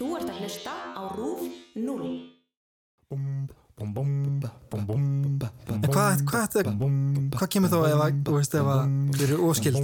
[0.00, 1.42] Þú ert að hlusta á RÚF
[1.76, 2.06] 0.
[5.90, 6.72] Hvað, hvað, þetta,
[7.36, 8.80] hvað kemur þá ef að, þú veist, ef að
[9.18, 9.78] við erum óskild,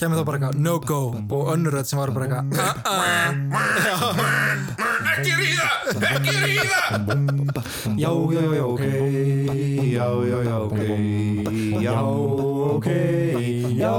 [0.00, 0.98] kemur þá bara eitthvað no go
[1.38, 2.44] og önnuröð sem var bara eitthvað
[5.14, 5.68] Ekki ríða!
[6.12, 6.80] Ekki ríða!
[8.04, 8.84] Já, já, já, ok
[9.94, 10.80] Já, já, já, ok
[11.80, 12.88] Já, ok
[13.80, 13.92] Já,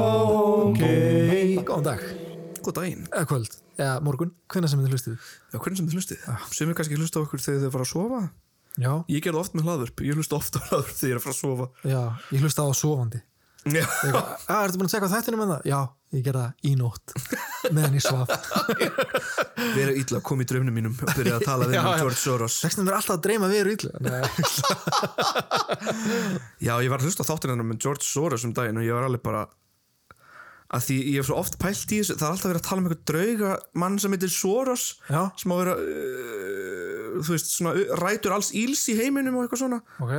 [2.65, 3.03] Góð daginn.
[3.11, 5.15] eða kvöld, eða morgun, hvenær sem þið hlustið
[5.53, 6.19] Já, hvernig sem þið hlustið?
[6.57, 8.21] Sumir kannski hlusta á okkur þegar þið fara að sofa.
[8.75, 10.01] Já, Ég gerði oft með hlaðvörp.
[10.03, 11.65] Ég hlusta ofta á hlaðvörp þegar ég er að fara að sofa.
[11.87, 12.01] já,
[12.35, 13.21] ég hlusta á sofandi
[13.65, 13.81] Já.
[13.81, 15.61] Eitthvað, að, ertu búin að segja hvað þættinu með það?
[15.71, 15.79] Já,
[16.13, 17.07] ég gerði það í nótt
[17.73, 18.29] meðan ég svaf
[19.79, 21.87] Verið illa, kom í draumnum mínum og byrjaði að tala við um.
[21.97, 22.59] George Soros.
[22.61, 24.21] Sexnum er alltaf að dreyma við eru ítlu Nei,
[26.67, 28.93] Já, ég var að hlusta á þáttinn hennar með George Soros um daginn og ég
[28.95, 29.41] var alveg bara
[30.75, 32.81] að því ég hef svo oft pælt í þessu það er alltaf verið að tala
[32.81, 33.51] um eitthvað drauga
[33.83, 35.21] mann sem heitir Soros Já.
[35.39, 39.45] sem á að vera uh, þú veist, svona uh, rætur alls íls í heiminum og
[39.45, 39.79] eitthvað svona.
[40.03, 40.13] Ok,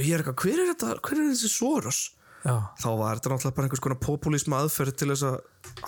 [0.00, 2.00] ég er eitthvað, hver er þetta, hver er þessi Soros?
[2.40, 5.34] Já, þá var þetta náttúrulega bara einhvers konar populisma aðferð til þess að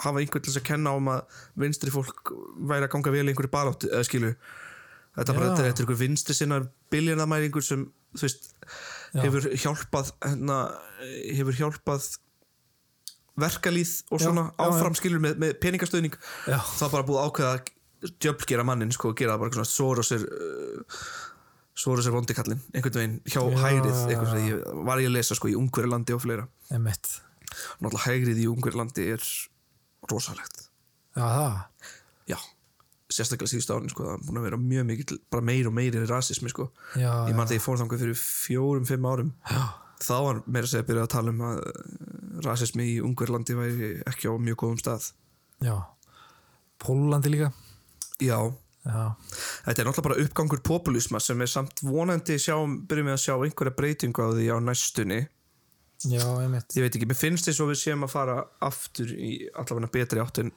[0.03, 2.33] hafa einhvern til þess að kenna um að vinstri fólk
[2.69, 4.33] væri að ganga vel í einhverju baráttu, eða skilu
[5.17, 8.51] þetta er bara, þetta er er einhver vinstri sinnar biljanamæringur sem, þú veist
[9.23, 10.59] hefur hjálpað hérna,
[11.39, 12.11] hefur hjálpað
[13.41, 14.65] verkalýð og Já, svona já, já.
[14.69, 16.17] áfram skilur með, með peningastöðning
[16.51, 16.59] Já.
[16.61, 21.03] það er bara búið ákveða að djöflgera mannin sko, gera bara svona Soros er uh,
[21.79, 24.25] Soros er vondikallin einhvern veginn hjá Já, hægrið já, já.
[24.35, 26.45] sem ég var ég að lesa sko í Ungverjalandi og fleira.
[26.69, 29.25] Náttúrulega hægrið í Ungverjalandi er
[30.11, 30.67] rosalegt.
[31.17, 31.57] Já, það,
[32.33, 32.37] já,
[33.13, 36.05] sérstaklega síðustu árin sko, það er búin að vera mjög mikið bara meir og meiri
[36.09, 36.69] rasismi sko.
[36.97, 39.33] Já, ég man þegar ég fór þangað fyrir fjórum, fimm árum.
[39.49, 39.63] Já,
[40.07, 41.83] þá var meira að segja að byrja að tala um að uh,
[42.47, 45.11] rasismi í Ungverjalandi væri ekki á mjög góðum stað.
[45.63, 45.77] Já.
[46.83, 47.53] Pólandi líka.
[48.23, 48.39] Já,
[48.83, 49.15] Já,
[49.63, 53.35] þetta er náttúrulega bara uppgangur populisma sem er samt vonandi sjáum, byrjum við að sjá
[53.37, 55.21] einhverja breytingu á því á næstunni.
[56.11, 58.37] Já, emitt ég veit ekki, mér finnst þess að við séum að fara
[58.67, 60.51] aftur í allavega betri átt en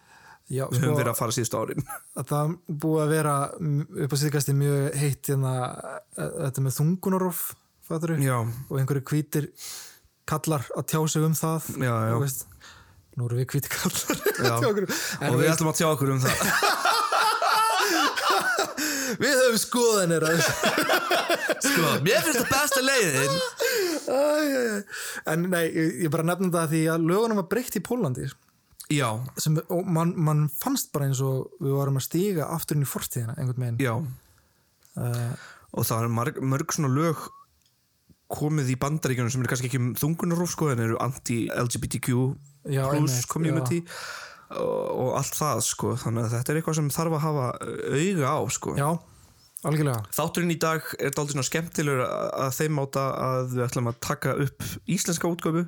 [0.49, 1.85] Já, við höfum sko, verið að fara síðustu árin.
[2.19, 3.35] að það búið að vera
[4.05, 5.53] upp á síðkasti mjög heitt hérna,
[6.17, 7.43] e- þetta með þungunarof
[7.87, 9.49] fattur já, og einhverju hvítir
[10.29, 12.45] kallar að tjá sig um það já, já, veist,
[13.15, 14.05] nú erum við hvítir kallar.
[15.21, 16.37] En og við veist, ætlum að tjá okkur um það.
[19.15, 20.53] Við höfum skoðanir að þessu.
[21.69, 23.35] sko, mér finnst það besta leiðin.
[25.31, 28.25] En nei, ég, bara nefnum það því að lögunum var breytt í Pólandi
[28.91, 29.07] já,
[29.41, 32.89] sem, og mann man fannst bara eins og við varum að stíga aftur inn í
[32.89, 33.79] fortíðina einhvern veginn.
[33.81, 33.95] Já.
[34.95, 35.31] Uh,
[35.75, 37.25] og það er marg, mörg svona lög
[38.31, 42.15] komið í bandaríkjunum sem eru kannski ekki um þungunarúf sko en eru anti-LGBTQ
[42.65, 43.81] Já, plus einmitt, community
[44.55, 45.93] og, og allt það sko.
[46.01, 47.47] Þannig að þetta er eitthvað sem þarf að hafa
[47.99, 48.75] auga á sko.
[48.79, 48.87] Já,
[49.69, 50.03] algjörlega.
[50.17, 54.37] Þátturinn í dag er dálítið svona skemmtilegur að, þeim áta að við ætlum að taka
[54.45, 55.65] upp íslenska útgáfu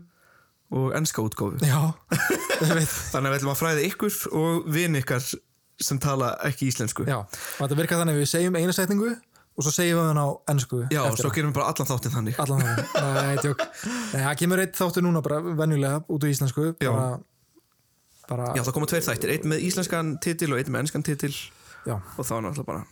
[0.78, 1.62] og enska útgáfu.
[1.64, 1.94] já,
[2.68, 5.30] ég veit Þannig að við ætlum að fræða ykkur og vin ykkar
[5.78, 7.06] sem tala ekki íslensku.
[7.06, 7.22] Já,
[7.60, 9.12] þetta virkar þannig að við segjum eina setningu
[9.58, 12.14] og svo segjum við hann á ennsku Já, og svo gerum við bara allan þáttinn
[12.14, 12.38] þannig.
[12.44, 16.68] Allan þannig, nei, tjók Nei, það kemur eitt þáttur núna bara venjulega út úr íslensku
[16.84, 17.08] bara,
[18.30, 21.34] bara Já, það koma tveir þættir, einn með íslenskan titil og einn með enskan titil
[21.34, 21.96] já.
[21.98, 22.84] og þá náttúrulega bara,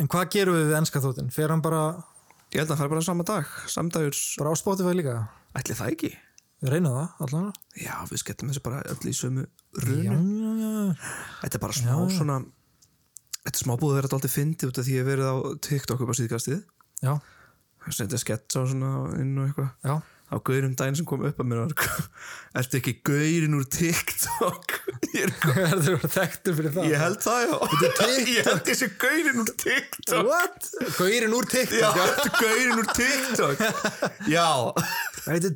[0.00, 1.32] En hvað gerum við við ennska þáttin?
[1.32, 1.82] Fer hann bara,
[2.54, 5.16] ég held að það er bara sama dag, samdægurs, bara á Spotify líka?
[5.56, 6.12] ætli það ekki?
[6.62, 9.44] Við reynum það, allan Já, við skellum þessu bara öll í sömu
[9.82, 10.94] runu.
[11.42, 12.36] Þetta er bara smá svona,
[13.42, 15.34] þetta er smá búið að vera alltaf fyndið út af því að ég verið á
[15.66, 16.60] TikTok upp á síðkastið.
[17.02, 17.12] Já,
[17.90, 19.70] setja sketsa og svona inn og eitthvað.
[19.82, 19.94] Já,
[20.32, 21.72] á gaurin daginn sem kom upp að mér var,
[22.62, 24.66] ertu ekki gaurin úr TikTok?
[25.12, 25.28] Er,
[25.60, 26.86] er þið þekktur fyrir það?
[26.88, 27.52] ég held það já.
[28.32, 30.24] Ég held þessi gaurin úr TikTok.
[30.30, 30.68] What?
[30.96, 33.60] Gaurin úr TikTok Já, ertu gaurin úr TikTok?
[34.32, 34.48] Já,
[35.26, 35.52] Þetta er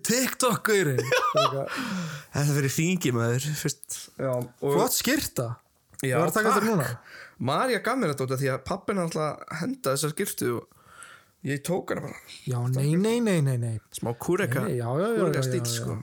[2.53, 3.88] þetta hringi maður fyrst,
[4.20, 5.47] já, og Flott skyrta.
[6.04, 6.53] Já, takk.
[7.38, 10.77] Marja gaf mér þetta út af því að pappin alltaf henda þessar skiptu og
[11.47, 12.21] ég tók hana bara.
[12.48, 13.74] Já, nei, nei, nei, nei, nei.
[13.97, 14.65] Smá kúreka.
[14.65, 15.98] Nei, já, já, já, kúreka já, stíl sko.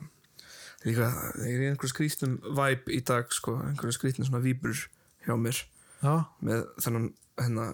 [0.84, 4.86] Líka, það er einhver skrýtnum vibe í dag sko, einhver skrýtnum svona víbrur
[5.24, 5.64] hjá mér.
[6.04, 6.14] Já,
[6.44, 7.10] með þennan
[7.40, 7.68] hérna,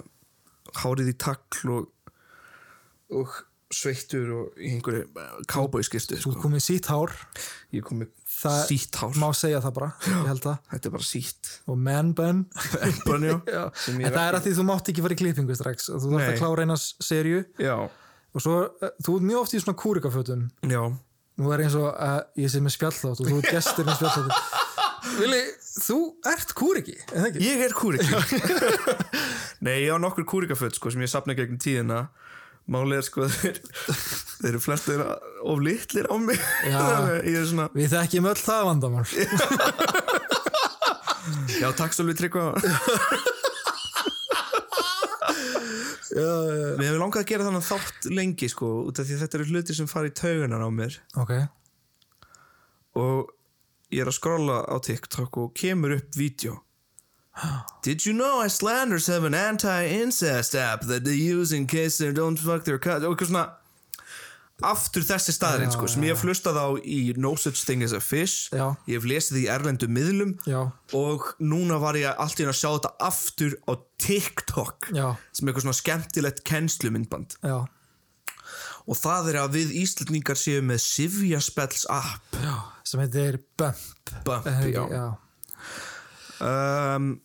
[0.80, 2.12] hárið í takl og,
[3.10, 3.40] og
[3.70, 5.04] sveittur og í einhverju
[5.50, 6.40] kábóiskirtu þú sko.
[6.42, 7.12] komið sítt hár.
[7.76, 9.12] Ég kom með Það sítt hár.
[9.20, 11.50] má segja það bara, ég held það þetta er bara sítt.
[11.68, 12.38] Og man bun.
[13.04, 13.62] Bunjó, Já.
[13.84, 15.90] sem en það er að því þú mátt ekki fara í klippingu strax.
[15.92, 16.30] Þú þarf Nei.
[16.32, 17.76] að klára einas serju já,
[18.34, 20.46] og svo, eh, þú ert mjög oft í svona kúrikafötum.
[20.72, 20.82] Já,
[21.40, 24.66] nú er eins og að ég sé með spjallþátt og þú ert gestur með spjallþátt.
[25.20, 25.42] Vili,
[25.84, 27.44] þú ert kúriki, er það ekki?
[27.44, 28.40] ég er kúriki.
[29.64, 32.02] Nei, ég á nokkur kúrikaföt sko sem ég sapna gegnum tíðina
[32.70, 33.56] Málið er sko þeir,
[34.40, 35.16] þeir eru flest þeirra
[35.50, 36.38] of litlir á mig.
[36.70, 36.82] Já.
[37.50, 39.06] Svona Við þekkjum öll það vandamál.
[41.60, 42.44] Já, takk svolítið tryggva.
[46.10, 49.76] Við hefum langað að gera þannig þátt lengi sko út af því þetta eru hluti
[49.76, 50.96] sem fara í taugunar á mér.
[51.20, 51.32] Ok,
[52.98, 53.30] og
[53.94, 56.56] ég er að skrolla á TikTok og kemur upp vídeo
[57.82, 62.36] Did you know Icelanders have an anti-incest app that they use in case they don't
[62.38, 63.46] fuck their cut og eitthvað svona
[64.60, 68.00] aftur þessi staðurinn sko sem ég hef flustað á í No Such Thing as a
[68.04, 68.50] Fish.
[68.52, 68.74] Já.
[68.84, 70.34] ég hef lesið í erlendu miðlum.
[70.44, 73.72] Já, og núna var ég allt í einu að sjá þetta aftur á
[74.04, 77.38] TikTok já, sem eitthvað svona skemmtilegt kennslumyndband.
[77.40, 77.62] Já.
[78.90, 82.36] Og það er að við Íslandingar séum með Sivja Spells app
[82.84, 84.12] sem heitir Bump.
[84.28, 85.08] Bump, Er já.
[86.44, 87.20] um,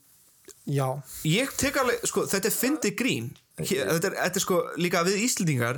[0.66, 0.88] Já,
[1.30, 3.28] Ég tek alveg, sko, þetta er fyndi grín.
[3.60, 5.78] Þetta er, þetta er sko líka við Íslendingar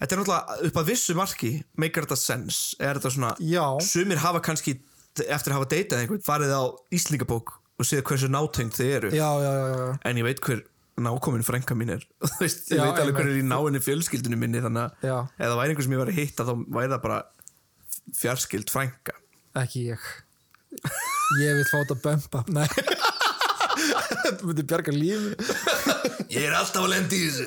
[0.00, 3.64] Þetta er náttúrulega upp að vissu marki Maker þetta sense Er þetta svona Já.
[3.84, 4.78] Sumir hafa kannski
[5.26, 6.62] eftir að hafa deytað einhvern Farið á
[6.96, 9.10] Íslendingabók og séð hversu nátengt þið eru.
[9.16, 9.84] Já, já, já, já.
[10.08, 10.58] En ég veit hver
[11.00, 12.02] nákomin frænka mín er.
[12.24, 15.56] Þú veist, Ég veit alveg hver er í náinni fjölskyldunum minni Þannig að ef það
[15.60, 17.20] væri einhver sem ég var að hitta Þá væri það bara
[18.20, 19.16] fjarskild frænka.
[19.60, 20.08] Ekki ég.
[21.40, 22.68] Ég vil fá þetta Bump app Nei
[24.30, 25.30] Þetta myndi bjarga lífi.
[26.34, 27.46] Ég er alltaf að lendi í þessu.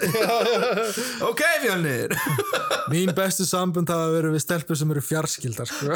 [1.30, 2.15] Ok, fjölnir.
[2.91, 5.95] Mín bestu sambund hafa verið við stelpur sem eru fjarskildar sko.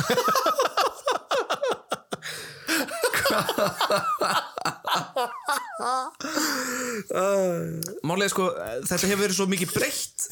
[8.08, 8.48] Málega sko,
[8.88, 10.28] þetta hefur verið svo mikið breytt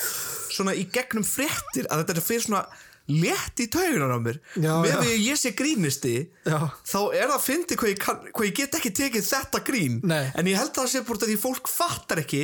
[0.55, 2.63] svona í gegnum fréttir að þetta er fyrir svona
[3.11, 6.15] létt í taugunar á mér með því að ég sé grínisti
[6.47, 6.57] Já.
[6.81, 9.99] þá er það að fyndi hvað, ég kann- hvað ég get ekki tekið þetta grín
[10.03, 10.31] Nei.
[10.33, 12.43] en ég held að það sé búin að því fólk fattar ekki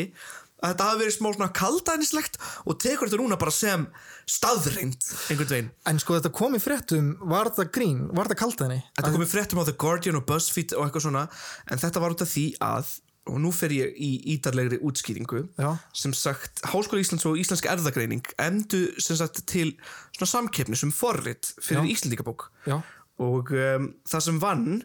[0.62, 2.36] að þetta hafi verið smá svona kaldænislegt
[2.69, 3.88] og tekur þetta núna bara sem
[4.30, 8.04] staðreind einhvern veginn En sko þetta kom í fréttum Var þetta grín?
[8.14, 8.84] Var þetta kaldaðinni?
[9.00, 11.24] Þetta komið fréttum á The Guardian og BuzzFeed og eitthvað svona
[11.66, 12.94] en þetta var út af því að
[13.31, 15.78] og nú fer ég í ídarlegri útskýringu Já.
[15.95, 19.74] sem sagt Háskóla Íslands og Íslensk erðagreining emdu sem sagt til
[20.18, 21.94] svona samkeppni sem forrit fyrir Já.
[21.95, 22.81] Íslendingabók Já,
[23.19, 24.83] og um, það sem vann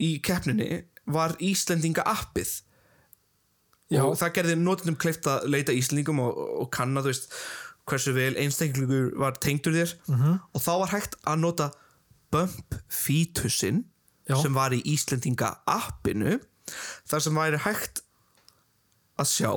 [0.00, 2.60] í keppninni var Íslendinga appið
[3.90, 4.04] Já.
[4.06, 7.32] og það gerði notendum kleift að leita Íslendingum og, og kanna þú veist
[7.90, 10.20] hversu vel einstaklingur var tengdur þér Mhm.
[10.22, 10.38] -hmm.
[10.54, 11.70] og þá var hægt að nota
[12.30, 13.84] bump fetusinn
[14.42, 16.38] sem var í Íslendinga appinu
[17.10, 18.02] þar sem væri hægt
[19.20, 19.52] að sjá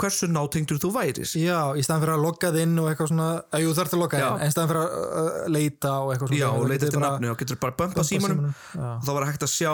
[0.00, 1.28] hversu nátengdur þú værir.
[1.38, 4.00] Já, í staðan fyrir að logga þið inn og eitthvað svona að jú þarf að
[4.02, 4.24] logga Já.
[4.24, 6.98] þið inn, en staðan fyrir að uh, leita og eitthvað svona Já, og leita eftir
[6.98, 8.48] bara- nafni og getur bara bumpa bumpa símanum.
[8.74, 9.72] og þá var hægt að sjá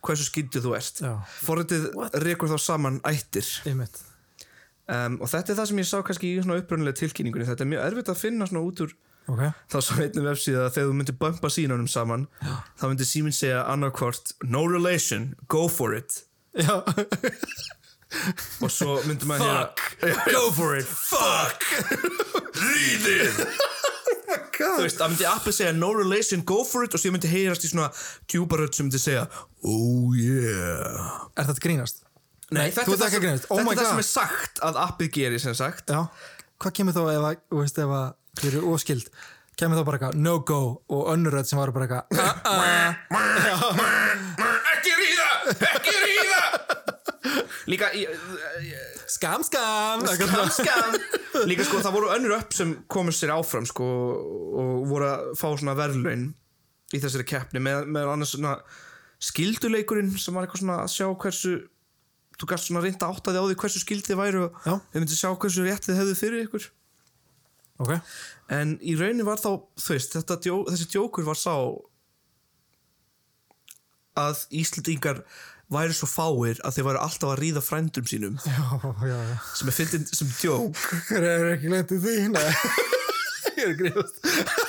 [0.00, 1.02] hversu skýndið þú ert.
[1.04, 1.12] Já.
[1.46, 1.86] Forritið
[2.26, 3.46] rekur þá saman ættir.
[4.90, 7.46] Um, og þetta er það sem ég sá kannski í svona upprunalega tilkynningunni.
[7.46, 8.96] Þetta er mjög erfitt að finna svona út úr
[9.28, 12.54] Ok, þá svo einnig vefsíða að þegar þú myndir bumpa sínunum saman Já.
[12.80, 16.24] þá myndir síminn segja annarkvort no relation, go for it.
[16.58, 16.80] Já,
[18.64, 19.44] og svo myndir maður
[20.02, 21.62] heyra go for it, fuck.
[22.58, 23.44] Rýðið
[24.60, 26.94] þú veist, það myndi appið segja no relation, go for it.
[26.94, 27.90] Og svo myndi heyrast í svona
[28.30, 29.26] djúbaröld sem myndi segja
[29.66, 31.26] oh yeah.
[31.36, 32.04] Er þetta grínast?
[32.50, 33.50] Nei, Nei, þetta er það, að sem.
[33.54, 35.92] Oh þetta er það sem er sagt að appið gerir sem sagt.
[35.94, 36.00] Já,
[36.62, 38.08] hvað kemur þá ef að, þú veist, ef að
[38.38, 39.06] þið eru óskild
[39.60, 42.04] kemur þá bara eitthvað no go og önnuröð sem var bara eitthvað
[44.74, 45.30] ekki ríða,
[45.74, 46.42] ekki ríða!
[47.70, 47.86] Líka
[49.10, 50.06] skam skam.
[50.06, 50.94] Skam, skam.
[51.50, 53.86] Líka sko það voru önnur upp sem komur sér áfram sko
[54.62, 56.24] og voru að fá svona verðlaun
[56.94, 58.52] í þessari keppni með, með annars svona
[59.20, 61.52] skilduleikurinn sem var eitthvað svona að sjá hversu
[62.40, 65.60] þú gæst svona reynda áttaði á því hversu skildið væru og þau myndi sjá hversu
[65.66, 66.64] rétt þið hefðu fyrir ykkur
[67.80, 67.94] Ok,
[68.52, 71.54] en í raunin var þá þú veist, þetta, djó, þessi djókur var sá
[74.20, 75.22] að Íslendingar
[75.70, 78.40] væri svo fáir að þeir væri alltaf að ríða frændum sínum.
[78.44, 78.64] Já,
[79.06, 79.36] já, já.
[79.54, 80.82] Sem er fyndin sem djók.
[81.08, 82.16] Hver er ekki lendið því?
[83.60, 84.68] Ég er grínast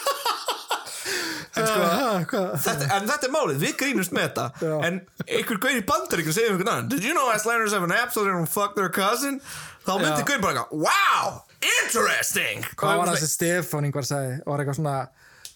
[1.52, 1.88] en, sko,
[2.32, 2.52] Hvað?
[2.66, 4.46] þetta, en þetta er málið, við grínumst með þetta.
[4.88, 8.14] En einhver gaur í bandaríkjum segir einhvern annan Did you know Icelanders have an app
[8.16, 9.42] so they don't fuck their cousin?
[9.88, 11.42] Þá myndi gaur bara eitthvað, Wow,
[11.82, 12.64] interesting!
[12.80, 14.38] Hvað var það sem Stefán yngvar sagði?
[14.48, 14.96] Var eitthvað svona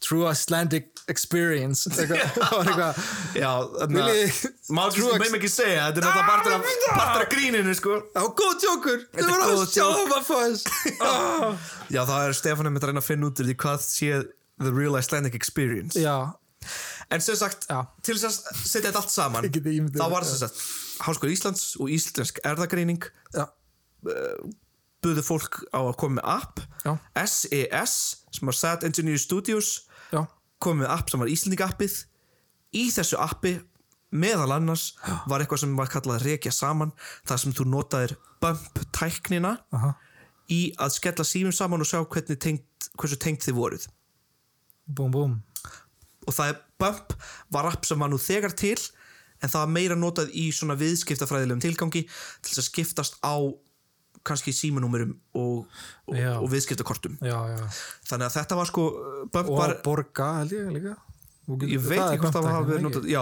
[0.06, 1.86] True Icelandic Experience.
[1.96, 3.00] Það var eitthvað
[3.46, 3.94] að
[4.74, 6.30] Málið meðum ekki segja Þetta er náttúrulega
[6.98, 7.98] partur af, gríninu sko.
[8.10, 10.08] Já, góð tjókur er voru að góð sjá joke.
[10.12, 10.72] það fyrst
[11.94, 14.12] Já, það er Stefán einmitt að reyna að finna út því hvað sé
[14.62, 16.00] The Real Icelandic Experience.
[16.00, 16.34] Já,
[17.12, 17.82] en sem sagt, Já.
[18.02, 20.30] til þess að setja þetta allt saman Ég geti ímyndað þá mér, var já.
[20.32, 20.62] sem sagt
[21.06, 23.04] Háskóla Íslands og Íslensk erðagreining
[23.36, 23.44] Já,
[25.06, 26.94] buðu fólk á að koma með app Já.
[27.28, 27.94] SES
[28.34, 29.70] sem var Sad Engineer Studios
[30.14, 30.24] já,
[30.64, 31.96] komið app sem var Íslendinga appið.
[32.76, 33.56] Í þessu appi
[34.16, 34.94] meðal annars
[35.30, 36.92] var eitthvað sem var kallað að rekja saman
[37.28, 39.94] þar sem þú notaðir bump tæknina aha,
[40.54, 43.88] í að skella símum saman og sjá hvernig tengt, hversu tengt þið voruð
[44.86, 45.36] búm búm.
[46.26, 47.14] Og það er bump
[47.54, 48.78] var app sem var nú þegar til
[49.44, 53.36] en það var meira notað í svona viðskiptafræðilegum tilgangi til þess að skiptast á
[54.26, 55.66] kannski símanúmerum og,
[56.10, 56.32] og, Já.
[56.40, 57.20] og viðskiptakortum.
[57.22, 57.60] Já, já,
[58.10, 58.86] þannig að þetta var sko
[59.34, 60.96] bump og var, að borga held ég líka.
[61.70, 63.22] Ég veit ekki hvort það hafa verið notað já.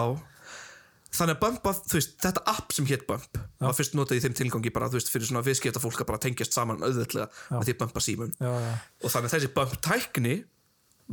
[1.13, 4.23] Þannig að bump, var, þú veist, þetta app sem hétt bump var fyrst notað í
[4.23, 7.75] þeim tilgangi bara, þú veist, fyrir svona viðskiptafólk að bara tengjast saman auðvitlega með því
[7.83, 8.01] bumpa?
[8.07, 8.71] Já, já.
[9.03, 10.37] Og þannig að þessi bump tækni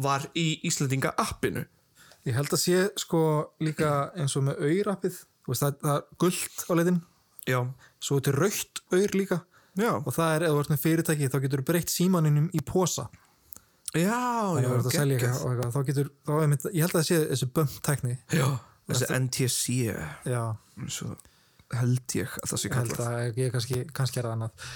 [0.03, 1.65] var í Íslandinga appinu.
[2.29, 3.21] Ég held að sé sko
[3.65, 4.61] líka eins og með
[5.51, 7.01] veist, það, það er gullt á leitin
[7.49, 7.61] já,
[8.03, 9.41] svo þetta er raukt aur líka.
[9.79, 12.63] Já, og það er, ef þú ert með fyrirtæki þá getur þú breytt símaninum í
[12.67, 13.07] posa.
[13.97, 17.81] Já, og eitthvað, þá getur, þá er mynd, ég held að það sé þessi bump
[17.87, 18.17] tækni.
[18.35, 18.47] Já,
[18.91, 19.79] þessi NTSC
[20.31, 20.43] Já,
[20.91, 21.15] svo
[21.79, 23.03] held ég að það sé ég kallað.
[23.09, 24.71] að ég kannski, kannski er það annað.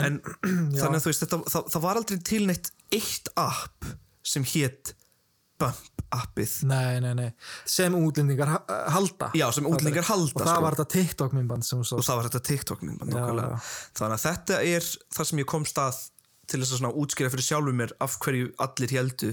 [0.00, 0.18] En
[0.80, 3.88] þannig að þú veist þetta, það, það var aldrei til neitt eitt app
[4.26, 4.94] sem hétt
[5.56, 7.28] Bump appið Nei, nei, nei,
[7.68, 9.30] sem útlendingar ha- halda.
[9.36, 10.64] Já, sem útlendingar halda, og það sko.
[10.66, 13.56] var þetta TikTok þú og það var þetta TikTok nákvæmlega.
[13.96, 16.02] þannig að þetta er það sem ég komst að
[16.46, 19.32] til þess að útskýra fyrir sjálfum mér af hverju allir heldu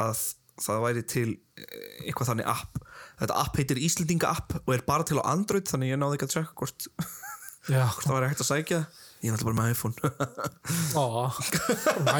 [0.00, 0.22] að
[0.64, 2.78] það væri til eh, eitthvað þannig app.
[3.18, 6.28] Þetta app heitir Íslendinga app og er bara til á Android þannig ég náði ekki
[6.30, 6.86] að tjekka hvort,
[7.66, 8.80] hvort það væri hægt að sækja.
[8.84, 9.03] það.
[9.24, 9.94] Ég er náttúrulega bara með iPhone.
[11.00, 11.04] Ó,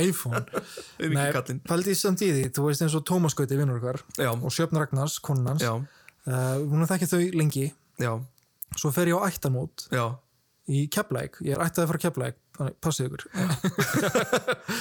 [0.01, 0.45] iPhone.
[1.05, 1.61] Nei, ekki kallinn.
[1.69, 4.31] pældi í samt í því, þú veist eins og Tómas Gauti vinnur okkar Já.
[4.33, 5.65] og Sjöfn Ragnars, konun hans.
[5.65, 7.67] Já, uh, hún er þekkið þau lengi.
[8.01, 8.13] Já,
[8.81, 9.87] svo fer ég á ættamót
[10.65, 13.27] í Keflæk, ég er ættaði frá Keflæk þannig, passið ykkur.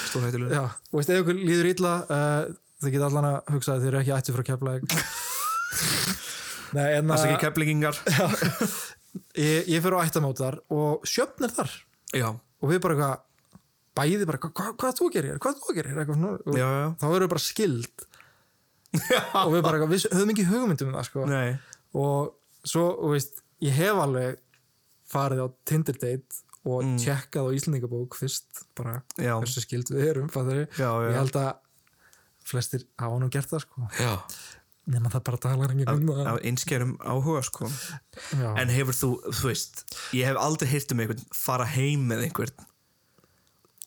[0.07, 0.63] Stórhættilega Já,
[0.93, 2.43] og veist, ef ykkur líður illa uh,
[2.79, 4.43] þið geta allan að hugsa að þið eru ekki ættið frá
[6.73, 7.99] en það er ekki keflingingar
[9.37, 11.73] ég, ég fer á ættamót þar og Sjöfn er þar
[12.13, 13.29] já, og við bara eitthvað
[13.93, 16.87] bæði bara, hvað hva, hvað þú gerir, hvað þú gerir eitthvað, og Já, já.
[17.01, 18.07] þá erum við bara skild
[18.93, 21.27] og við bara, eitthvað, við höfum ekki hugmyndum um það sko.
[21.29, 21.49] nei
[21.93, 22.33] og
[22.65, 24.41] svo, þú veist, ég hef alveg
[25.13, 26.95] farið á Tinder date og mm.
[27.03, 30.31] tjekkað á Íslandingabók fyrst, bara hversu skild við erum
[30.79, 30.89] já.
[31.09, 31.51] ég held að
[32.43, 33.87] flestir hafa nú gert það sko.
[33.99, 34.13] já,
[34.91, 36.25] nema það bara talar enginn um það.
[36.33, 37.63] af einskerum áhuga sko.
[38.35, 38.49] Já.
[38.59, 39.75] En hefur þú, þú veist
[40.17, 42.57] Ég hef aldrei heyrt um einhvern fara heim með einhvern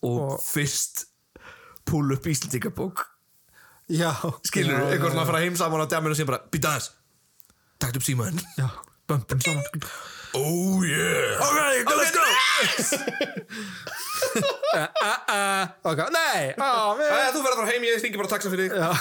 [0.01, 0.95] og, Og- fyrst
[1.87, 2.97] púl upp Íslandingabók
[3.93, 4.11] já,
[4.43, 6.89] skilur þú, einhvern svona fara heim saman á djaminu og sé bara, býta aðeins
[7.79, 8.67] takt upp símaðin já,
[9.07, 9.63] bömpum saman.
[10.35, 11.39] Oh yeah.
[11.39, 12.19] Ok, let's go.
[15.87, 16.59] ok, nei, á,
[16.97, 18.75] við Æ, þú verður að fara heim, ég stingi bara taxa fyrir þig.
[18.77, 18.89] Já.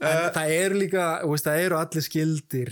[0.00, 2.70] en það eru líka veist, það eru allir skildir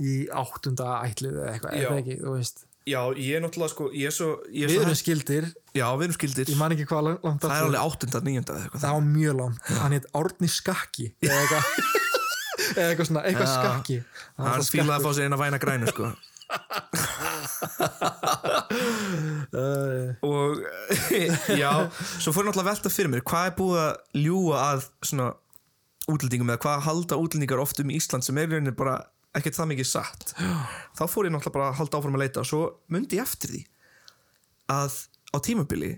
[0.00, 2.56] í áttunda ætlið eða eitthvað, er það ekki, þú veist?
[2.88, 5.44] Já, ég er náttúrulega sko ég er svo, ég er við svo erum skildir,
[5.76, 6.46] já, við erum skildir.
[6.50, 7.66] Ég man ekki hvað langt það er aftur.
[7.68, 11.64] alveg áttunda, níunda eða eitthvað það var mjög langt, hann heit Árni Skakki eða eitthvað.
[12.70, 13.54] Eða eitthvað svona, eitthvað Já.
[13.56, 13.96] skakki.
[14.38, 16.10] Hann fílaði að fá sér eina væna grænu sko.
[20.22, 20.60] Og
[21.62, 21.72] já,
[22.20, 23.94] svo fór náttúrulega að velta fyrir mér hvað er búið að
[24.24, 25.26] ljúga að svona
[26.14, 28.98] útlendingum eða hvað halda útlendingar oft um Ísland sem er í rauninni bara
[29.36, 30.32] ekkert það mikið satt
[30.98, 33.52] þá fór ég náttúrulega bara að halda áfram að leita og svo myndi ég eftir
[33.54, 33.60] því
[34.74, 34.96] að
[35.30, 35.92] á tímabili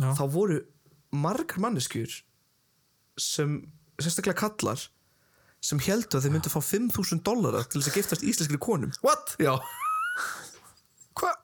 [0.00, 0.62] já, þá voru
[1.12, 2.14] margar manneskjur
[3.20, 3.58] sem
[4.00, 4.86] sérstaklega kallar
[5.60, 9.34] sem heldur að þeir myndu fá 5.000 dollara til þess að giftast íslenskri konum what?
[9.42, 9.52] já,
[11.20, 11.36] hvað?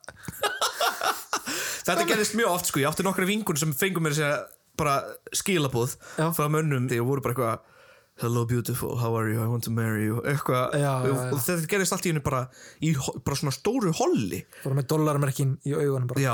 [1.87, 4.39] Þetta gerðist mjög oft sko, ég átti nokkra vingun sem fengum mér að segja
[4.77, 4.95] bara
[5.35, 6.27] skilabóð Já.
[6.35, 7.75] frá mönnum því og voru bara eitthvað
[8.17, 10.21] Hello beautiful, how are you, I want to marry you.
[10.25, 11.25] Eitthvað, Já, já, já.
[11.35, 12.39] og þetta gerðist allt í henni bara
[12.81, 12.93] í
[13.25, 14.39] bara svona stóru holli.
[14.63, 16.15] Bara með dollarmerkin í augunum.
[16.17, 16.33] Já,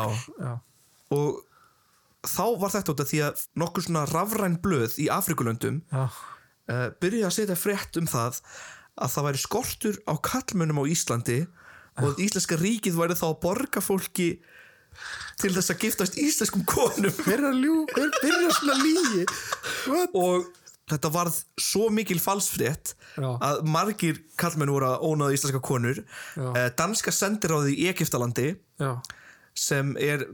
[1.11, 1.41] og
[2.23, 6.07] þá var þetta út af því að nokkur svona rafræn blöð í Afrikulöndum uh,
[7.03, 8.39] byrjuði að setja frétt um það
[9.03, 11.41] að það væri skortur á kallmönnum á Íslandi
[11.99, 14.29] og Íslenska ríkið væri þá að borga fólki
[15.41, 17.11] til þess að giftast íslenskum konum.
[17.25, 19.23] Hver er að ljú, hver byrjar svona lígi
[20.13, 20.51] og
[20.91, 23.29] þetta varð svo mikil falsfrétt Já.
[23.39, 26.01] að margir kallmenn voru að ónaða íslenska konur
[26.35, 26.47] Já.
[26.59, 28.49] Eh, danska sendiráði í Egiptalandi
[28.81, 28.91] já,
[29.55, 30.25] sem er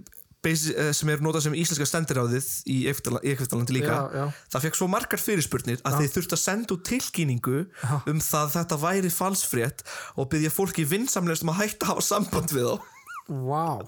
[0.48, 4.26] eh, sem er notað sem íslenska stendiráðið í Egyptalandi líka Já, já.
[4.56, 7.60] það fekk svo margar fyrirspurnir að þeir þurftu að senda út tilkynningu
[8.10, 12.08] um það að þetta væri falsfrétt og byggja fólki vinsamlegast um að hætta að hafa
[12.10, 12.96] samband við þá
[13.30, 13.86] Wow.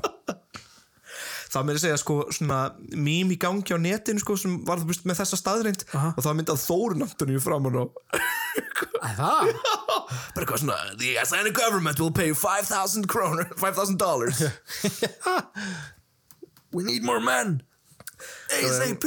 [1.51, 2.59] Það með að segja sko svona
[2.95, 6.13] mím í gangi á netinu sko sem var veist með þessa staðreind Aha.
[6.15, 7.83] og það myndað Þórun Antoníu framan á
[9.01, 9.51] Æ, það?
[10.35, 14.41] bara eitthvað svona the Icelandic government will pay you 5,000 krónur 5,000 dollars
[16.73, 17.61] We need more men.
[18.53, 19.03] ASAP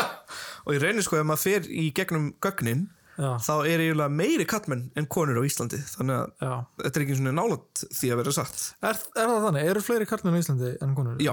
[0.68, 2.86] og ég reynir sko ef maður fer í gegnum gögnin
[3.18, 3.32] Já.
[3.42, 6.52] þá er eiginlega meiri kallmenn en konur á Íslandi þannig að Já.
[6.84, 9.70] þetta er ekki svona nálat því að vera sagt Er, er það þannig?
[9.72, 11.16] Eru fleiri karlmenn á Íslandi en konur?
[11.24, 11.32] já,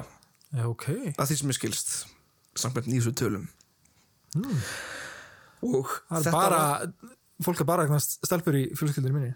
[0.56, 0.86] Já, ok.
[1.20, 1.94] að því sem ég skilst
[2.56, 3.46] samkvæmt nýðsum tölum
[4.36, 4.60] og Hmm.
[6.12, 6.62] Það er bara,
[7.44, 9.32] fólk er bara stelpur í fjölskyldinu minni.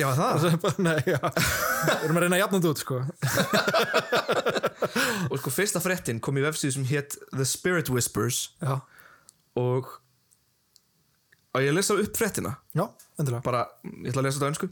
[0.00, 1.18] já það Það er bara, nei, já.
[1.22, 2.96] Við erum að reyna að jafna þetta út, sko.
[5.30, 8.80] og sko fyrsta fréttin kom í vefsíðu sem hétt The Spirit Whispers Já.
[9.60, 9.90] og
[11.52, 12.86] að ég lesa upp fréttina Já,
[13.44, 14.70] bara, ég ætla að lesa þetta önsku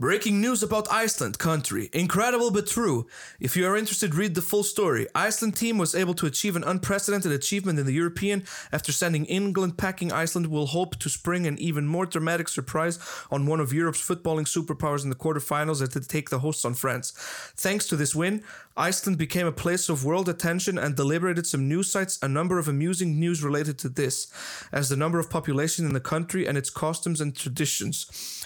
[0.00, 1.88] Breaking news about Iceland country.
[1.92, 3.06] Incredible but true.
[3.38, 5.06] If you are interested, read the full story.
[5.14, 9.78] Iceland team was able to achieve an unprecedented achievement in the European after sending England
[9.78, 12.98] packing Iceland will hope to spring an even more dramatic surprise
[13.30, 16.74] on one of Europe's footballing superpowers in the quarterfinals as they take the hosts on
[16.74, 17.12] France.
[17.54, 18.42] Thanks to this win,
[18.76, 22.66] Iceland became a place of world attention and deliberated some news sites a number of
[22.66, 24.26] amusing news related to this,
[24.72, 28.44] as the number of population in the country and its customs and traditions.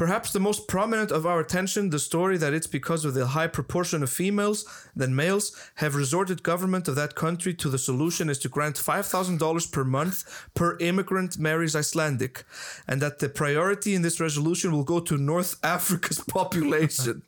[0.00, 3.46] Perhaps the most prominent of our attention, the story that it's because of the high
[3.46, 4.64] proportion of females
[4.96, 9.70] than males have resorted government of that country to the solution is to grant $5,000
[9.70, 12.44] per month per immigrant marries Icelandic,
[12.88, 17.20] and that the priority in this resolution will go to North Africa's population.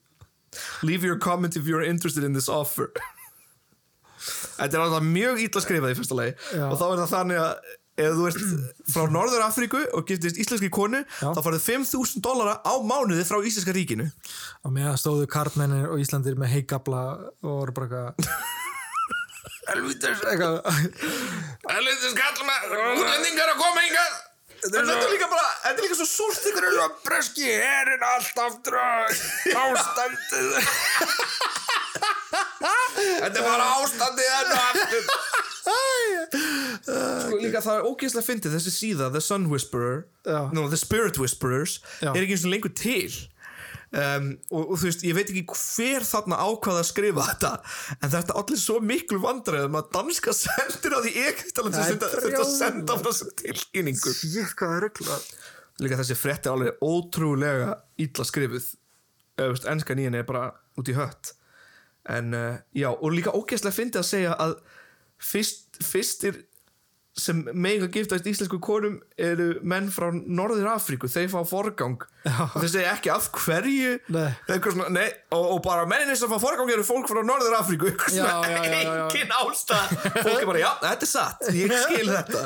[0.82, 2.90] Leave your comment if you're interested in this offer.
[4.56, 6.68] Þetta er alltaf mjög ítla skrifað í fyrsta lagi Já.
[6.70, 8.40] og þá er það þannig að ef þú ert
[8.94, 11.28] frá Norður Afríku og giftist íslenski konu Já.
[11.34, 14.08] þá farið 5.000 dollara á mánuði frá íslenska ríkinu.
[14.64, 17.04] Og meðan stóðu karlmennir og Íslandir með heigabla
[17.42, 18.42] og voru bara eitthvað...
[19.72, 20.58] Helvítis, eitthvað...
[21.70, 23.82] Helvitis kall með útlendingar að koma
[24.62, 28.04] En þetta er líka bara, þetta er líka svo súrt ykkur er að breski herin
[28.06, 28.76] allt aftur
[29.62, 30.52] ástandið.
[32.92, 35.02] Þetta er bara ástandið enn og aftur
[35.62, 40.48] Sko líka það er ógeðslega fyndið þessi síða The Sun Whisperer Já.
[40.54, 42.10] no, The Spirit Whisperers Já.
[42.12, 43.12] er ekki eins og lengur til
[43.92, 47.52] um, og, og þú veist, ég veit ekki hver þarna ákvaða að skrifa þetta
[47.98, 52.54] en þetta allir svo miklu vandræðum að danska sendir á því ekkert er brjálað.
[52.58, 55.28] senda frá þessu tilkynningu Shit, hvað er rugglað?
[55.82, 57.70] líka þessi frétti er alveg ótrúlega
[58.02, 58.66] illa skrifuð
[59.40, 61.32] eða veist, ennska nýjan er bara út í hött
[62.12, 64.56] en uh, já, og líka ógeðslega fyndi að segja að
[65.22, 66.42] fyrst, fyrstir
[67.12, 71.10] sem mega giftast íslensku konum eru menn frá Norður Afríku.
[71.12, 71.98] Þeir fá forgang.
[72.24, 73.90] Og þeir segja ekki af hverju.
[74.08, 77.92] Svona, nei, og, og bara menninir sem fá forgang eru fólk frá Norður Afríku.
[77.92, 82.42] Engin ástæð fólk er bara, já, þetta er satt, ég skil þetta.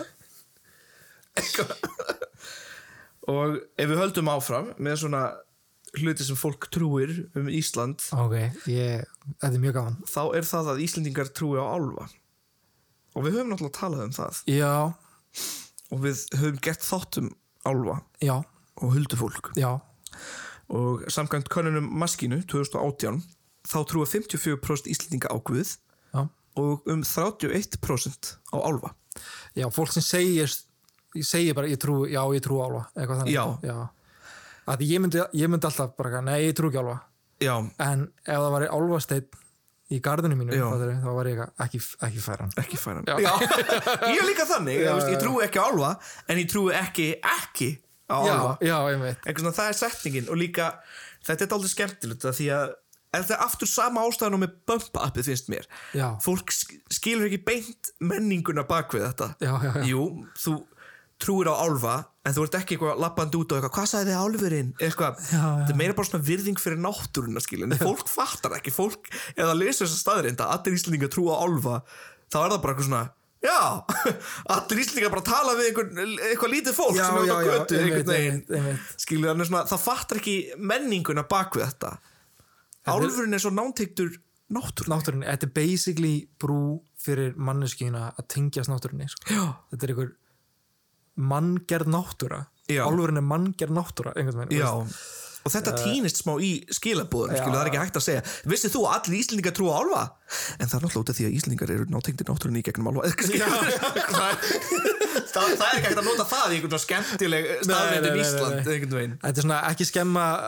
[3.27, 5.23] Og ef við höldum áfram með svona
[5.99, 8.37] hluti sem fólk trúir um Ísland Ok,
[8.71, 9.03] ég,
[9.41, 9.97] þetta er mjög gaman.
[10.09, 12.07] þá er það að Íslendingar trúi á álfa
[13.17, 14.73] og við höfum náttúrulega talað um það Já,
[15.91, 17.31] og við höfum gert þátt um
[17.67, 18.37] álfa já,
[18.83, 19.71] og huldufólk já,
[20.69, 23.23] og samkvæmt könnunum Maskínu 2018
[23.67, 25.75] þá trúa 54% Íslendinga á Guð
[26.15, 26.23] já.
[26.61, 28.93] og um 31% á álfa
[29.57, 30.51] Já, fólk sem segir,
[31.17, 33.33] ég segi bara, ég trú, já, ég trú álfa, eitthvað þannig.
[33.33, 33.45] Já.
[33.65, 33.77] Já.
[34.69, 36.99] Að ég myndi, ég myndi alltaf bara, nei, ég trú ekki álfa.
[37.41, 39.31] já, En ef það var álfasteinn
[39.91, 40.67] í gardinu mínu, Já.
[41.03, 42.51] þá var ég ekki, ekki færan.
[42.59, 43.33] ekki færan já.
[44.11, 45.21] ég er líka þannig, Já, já, ég já.
[45.23, 45.91] trúi ekki á álfa
[46.29, 47.69] en ég trúi ekki ekki
[48.11, 49.21] á Já, álfa já, ég veit.
[49.23, 50.67] eitthvað svona, það er setningin og líka
[51.27, 52.75] þetta er aldrei skemmtilegt því að
[53.17, 56.09] þetta er aftur sama ástæðan og með bump appið finnst mér Já.
[56.23, 59.85] fólk sk- skilur ekki beint menninguna bak við þetta Já, já, já.
[59.95, 60.03] jú,
[60.37, 60.57] þú
[61.23, 61.95] trúir á álfa
[62.27, 65.37] en þú ert ekki eitthvað lappandi út og eitthvað hvað sagði þið álfurinn eitthvað, Já,
[65.37, 65.51] já.
[65.61, 69.55] þetta er meira bara svona virðing fyrir náttúruna skilur, en fólk fattar ekki fólk, eða
[69.61, 71.77] lesa þessa staðrinda allir íslendingar trúa á álfa
[72.33, 73.05] þá er það bara eitthvað svona
[73.47, 73.59] Já,
[74.57, 75.91] allir íslendingar bara tala við einhver,
[76.33, 78.93] eitthvað lítið fólk Já, sem er út á götu einmitt, einmitt, einmitt.
[79.05, 80.37] skilur hann er svona, það fattar ekki
[80.73, 81.93] menninguna bak við þetta
[82.91, 84.15] álfurinn er svo nánteiktur
[84.57, 86.59] náttúr Náttúrunni, þetta er basically brú
[87.03, 89.27] fyrir manneskina að tengjast náttúrunni, sko.
[89.73, 90.13] Þetta er einhver
[91.17, 92.41] manngerð náttúra.
[92.67, 94.91] Álfurinn er manngerð náttúra, veginn.
[95.47, 98.23] og þetta týnist smá í skilabúðum það er ekki hægt að segja.
[98.51, 100.05] Vissið þú að allir Íslendingar trúa á álfa?
[100.59, 103.07] En það er náttúrulega út af því að Íslendingar eru nátengdir náttúrunni í gegnum álfa
[105.37, 107.77] það, það er ekki hægt að nota það í einhvern svona skemmtileg nei,
[108.23, 109.15] Ísland einhvern veginn.
[109.23, 110.43] Þetta er svona ekki skemma uh,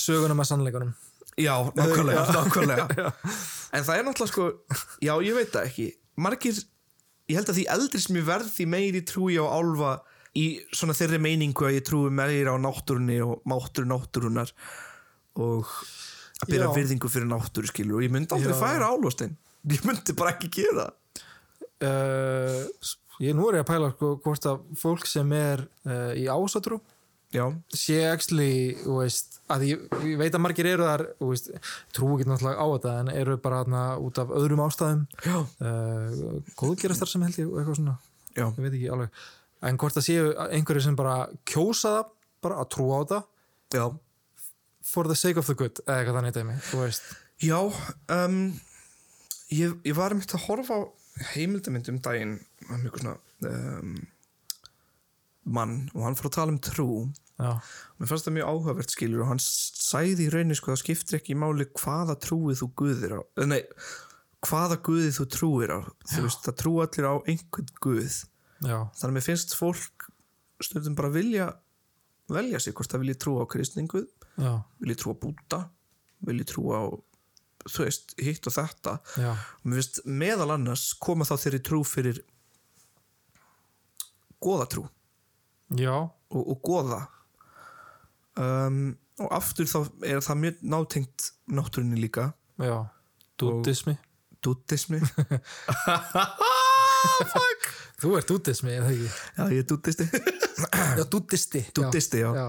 [0.00, 0.92] sögunum að sannleikunum.
[1.40, 3.08] Já, nákvæmlega, nákvæmlega.
[3.76, 4.44] En það er náttúrulega sko
[4.98, 5.84] Já, ég veit það ekki.
[6.20, 6.56] Margir,
[7.30, 9.92] ég held að því eldri sem ég verð því meiri trúi á álfa
[10.38, 14.52] í svona þeirri meiningu að ég trúi meira á náttúrunni og máttur náttúrunar
[15.40, 15.66] og
[16.40, 16.74] að byrja Já.
[16.76, 18.60] virðingu fyrir náttúru skilur og ég myndi aldrei Já.
[18.60, 19.36] færa álfastein
[19.70, 20.88] ég myndi bara ekki gera
[21.84, 22.64] uh,
[23.20, 26.78] Ég nú er ég að pæla sko, hvort að fólk sem er uh, í ásatrú
[27.30, 31.50] Já, sé actually, veist að ég, ég veit að margir eru þar veist,
[31.96, 35.02] trú ekki náttúrulega á þetta en eru bara þarna út af öðrum ástæðum.
[35.26, 37.96] Uh, góðgerastar sem held ég og eitthvað svona,
[38.36, 39.24] já, ég veit ekki alveg.
[39.70, 41.16] En hvort það séu einhverju sem bara
[41.48, 42.14] kjósa það,
[42.46, 43.20] bara að trúa á þetta
[43.76, 43.84] já.
[44.92, 47.10] for the sake of the good, eða eitthvað þannig dæmi, þú veist.
[47.40, 47.58] Já,
[48.16, 48.40] um,
[49.52, 50.80] ég, ég var myndi að horfa á
[51.34, 53.16] heimildamind um daginn um einhver svona
[53.50, 53.94] um,
[55.44, 56.88] mann og hann fór að tala um trú
[57.40, 57.50] já,
[57.98, 61.38] mér fannst það mjög áhugavert skilur og hann sæði í rauninni sko það skiptir ekki
[61.38, 63.62] máli hvaða trúið þú guðir á eh, nei,
[64.46, 65.80] hvaða guðið þú trúir á.
[66.08, 68.16] Þú veist, það trú allir á einhvern guð.
[68.60, 70.08] Já, þannig að mér finnst fólk
[70.60, 71.46] stundum bara vilja
[72.30, 75.60] velja sig hvort það vilji trúa á kristninguð já, vilji trúa á búta
[76.28, 76.84] vilji trúa á
[77.64, 78.94] þú veist, hitt og þetta.
[79.64, 82.20] Finnst meðal annars koma þá þeirri trú fyrir
[84.40, 84.86] goðatrú
[85.76, 87.00] já, og, og goða
[88.40, 88.80] um,
[89.20, 92.30] og aftur þá er það mjög nátengt náttúrunni líka.
[92.60, 92.78] Já
[93.40, 93.96] dúdismi,
[94.44, 95.00] dúttismi
[98.00, 99.10] þú ert dúdismi, eða ekki?
[99.36, 100.06] Já ég er dúttisti
[100.98, 102.30] já, dúdisti Dúddisti, já.
[102.36, 102.46] já.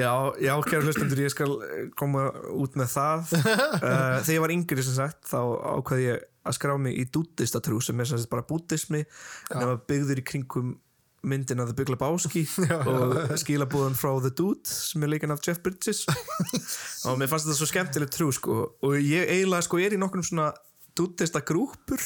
[0.00, 0.10] já,
[0.46, 1.54] já, kæra hlustendur ég skal
[1.98, 3.18] koma út með það.
[3.80, 5.40] Uh, þegar ég var yngri sem sagt þá
[5.78, 9.70] ákvað ég að skrá mig í dúttistatrú sem er sem sagt bara búddismi en það
[9.70, 10.74] var byggður í kringum
[11.22, 12.42] myndina The Big Lebowski
[12.90, 16.06] og skilabúðan frá The Dude sem er leikinn af Jeff Bridges.
[17.08, 18.58] Og mér fannst þetta svo skemmtileg trú sko.
[18.86, 20.50] Og ég eiginlega sko er í nokkrum svona
[20.96, 22.02] dúttista grúpur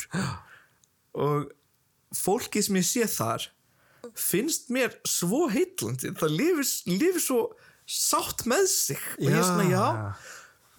[1.15, 1.51] og
[2.15, 3.49] fólkið sem ég sé þar
[4.19, 7.41] finnst mér svo heitlandi það lifir, lifir svo
[7.89, 9.01] sátt með sig.
[9.19, 9.87] Og ég er svona já.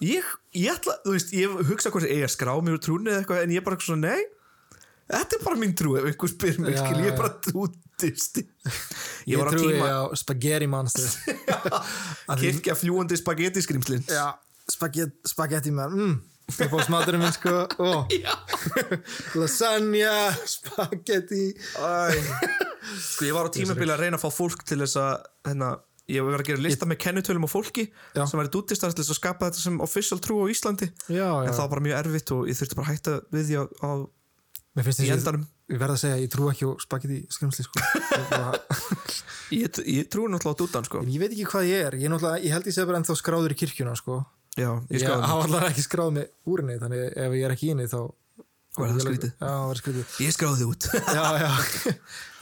[0.04, 3.12] ég, ég ætla, þú veist, ég hugsa hvort ég eiga að skrá mig úr trúni
[3.12, 4.32] eða eitthvað en ég er bara svona nei
[5.06, 7.36] þetta er bara mín trú ef einhver spyr skil, ég er bara
[7.96, 11.08] dúttist ég ég trúi tíma á spaghetti monster
[12.40, 14.04] kirkja fljúandi spagetti skrimslin
[14.70, 16.14] spagetti, spagetti man mm.
[16.60, 18.04] ég fór smaturinn minn sko oh.
[19.40, 20.12] lasagna
[20.44, 21.48] spagetti
[23.00, 25.14] sko ég var á tímabili að reyna að fá fólk til þess að
[25.48, 25.72] hérna,
[26.12, 28.26] ég var að gera lista með kennutölum og fólki Já.
[28.26, 31.48] sem væri dúttistar til þess að skapa þetta sem official trú á Íslandi já, já.
[31.48, 33.64] en það var bara mjög erfitt og ég þurfti bara að hætta við því á,
[33.80, 33.90] á
[34.76, 37.82] í endanum ég verð að segja ég trú ekki á spagetti skrimsli sko.
[39.50, 41.02] Ég ég, ég trúi náttúrulega á dúttan sko.
[41.06, 41.96] Ég veit ekki hvað ég er.
[41.98, 44.20] Ég, ég held ég sé bara ennþá skráður í kirkjuna sko.
[44.56, 47.52] Já, ég ég skráði hafa allar ekki skráð mig úr henni þannig ef ég er
[47.56, 47.98] ekki í henni þá
[48.76, 49.30] Var það skrítið?
[49.40, 50.14] já, var skrítið.
[50.20, 50.86] Ég skráði þið út.
[51.16, 51.50] Já, já.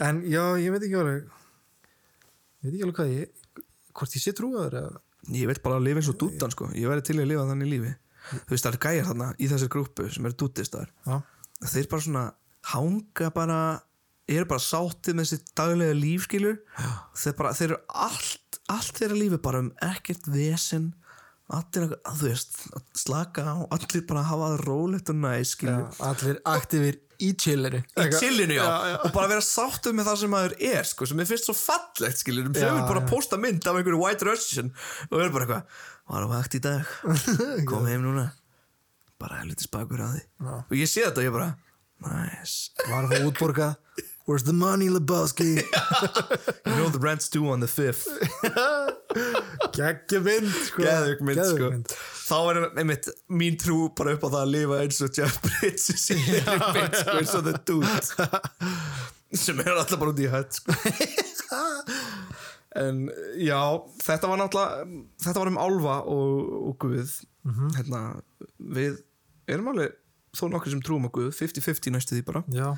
[0.08, 3.60] en já, ég veit ekki alveg ég veit ekki alveg hvað ég
[3.94, 5.02] hvort ég sé trúaður eða
[5.38, 6.70] ég veit bara að lifa eins og dúttan sko.
[6.74, 7.92] Ég verði til að lifa þannig lífi.
[8.34, 11.16] Þú veist það er gæjar þarna í þessari grúpu sem eru dúttistar já,
[11.70, 12.24] þeir bara svona
[12.72, 13.58] hanga bara
[14.30, 16.60] eru bara sáttið með sitt daglega lífskilur
[17.18, 20.92] þeir bara, þeir eru allt allt þeirra lífi bara um ekkert vesen.
[21.52, 25.34] Allir að, þú veist að slaka á, allir bara að hafa það rólegt og næs
[25.42, 28.62] já, skilur allir aktífir í chillinu í chillinu já.
[28.64, 28.96] Já, já.
[29.04, 32.22] og bara vera sáttuð með það sem maður er sko, sem ég finnst svo fallegt
[32.22, 32.48] skilur.
[32.48, 34.72] Já, sögur bara að posta mynd af einhverju white russian
[35.10, 36.96] og er bara eitthvað var á vakt í dag,
[37.68, 38.30] kom heim núna.
[39.20, 40.24] Bara helviti spakur að því.
[40.48, 40.56] Já.
[40.64, 41.52] og ég sé þetta og ég bara
[42.10, 42.70] nice.
[42.90, 43.80] Var það útborgað?
[44.24, 45.60] Where's the money Lebowski?
[46.66, 48.08] You know the rent's due on the 5th
[49.74, 50.84] geggjumynd sko.
[50.84, 51.70] Geðvig mynd sko.
[51.74, 51.94] mynd.
[52.24, 56.06] Þá er einmitt mín trú bara upp á það að lifa eins og Jeff Bridges
[56.14, 58.72] í þeirri mynd sko eins og The Dude.
[59.44, 60.76] Sem er alltaf bara út í hött sko.
[62.74, 63.04] En
[63.38, 63.60] já,
[64.02, 64.88] þetta var náttúrulega
[65.22, 67.18] þetta var um álfa og, og Guð.
[67.76, 68.00] Hérna,
[68.58, 68.98] við
[69.50, 69.94] erum alveg
[70.34, 72.44] þó nokkur sem trúum á Guð 50-50 næstu því bara.
[72.52, 72.68] Já,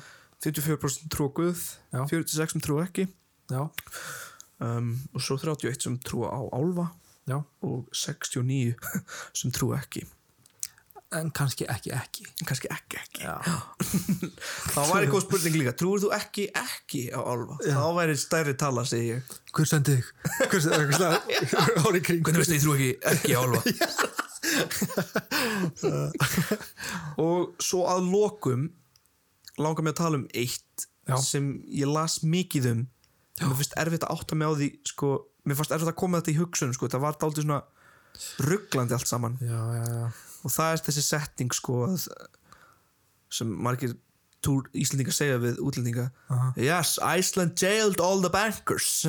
[0.45, 2.01] 54% trú á Guð Já.
[2.05, 3.07] 46% sem trú ekki.
[3.51, 3.63] Já,
[4.59, 6.91] um, og svo 31 sem trúa á álfa
[7.27, 7.39] já.
[7.63, 8.75] og 69
[9.39, 10.05] sem trú ekki.
[11.15, 12.25] En kannski ekki ekki.
[12.43, 13.21] Kannski ekki ekki.
[13.23, 13.37] Já.
[14.75, 17.55] þá væri góð spurning líka trúir þú ekki ekki á álfa?
[17.63, 19.35] Þá væri stærri tala segi ég.
[19.55, 20.09] Hver sendi þig?
[20.51, 21.55] hver sendi þig?
[21.87, 24.26] ári kring hvernig veist þið trú ekki ekki á álfa
[27.23, 28.67] og svo að lokum
[29.57, 31.17] langar mig að tala um eitt Já.
[31.23, 32.85] sem ég las mikið um.
[33.41, 35.11] Mér finnst erfitt að átta mig á því sko,
[35.45, 37.61] mér fannst erfitt að koma þetta í hugsun sko, það var dálítið svona
[38.47, 39.37] rugglandi allt saman.
[39.41, 40.07] Já, já, já.
[40.45, 42.07] Og það er þessi setting sko að,
[43.33, 43.95] sem margir
[44.45, 46.09] túr Íslendingar segja við útlendinga.
[46.33, 46.49] Aha.
[46.61, 49.05] Yes, Iceland jailed all the bankers.